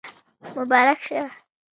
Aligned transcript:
مبارک 0.55 0.99
شه 1.03 1.21